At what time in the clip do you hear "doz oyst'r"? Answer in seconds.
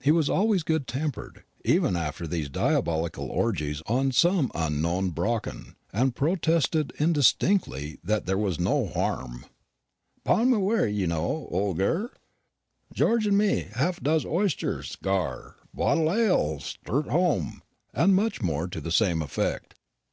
14.00-14.82